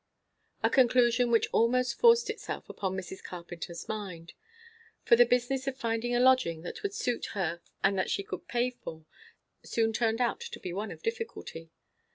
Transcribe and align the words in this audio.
A 0.63 0.69
conclusion 0.71 1.29
which 1.29 1.47
almost 1.51 1.93
forced 1.99 2.31
itself 2.31 2.67
upon 2.67 2.93
Mrs. 2.97 3.23
Carpenter's 3.23 3.87
mind. 3.87 4.33
For 5.03 5.15
the 5.15 5.27
business 5.27 5.67
of 5.67 5.77
finding 5.77 6.15
a 6.15 6.19
lodging 6.19 6.63
that 6.63 6.81
would 6.81 6.95
suit 6.95 7.25
her 7.33 7.61
and 7.83 7.99
that 7.99 8.09
she 8.09 8.23
could 8.23 8.47
pay 8.47 8.71
for, 8.71 9.05
soon 9.63 9.93
turned 9.93 10.19
out 10.19 10.39
to 10.39 10.59
be 10.59 10.73
one 10.73 10.89
of 10.89 11.03
difficulty. 11.03 11.69